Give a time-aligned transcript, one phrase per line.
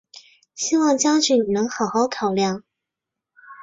[0.55, 2.63] 希望将军能好好考量！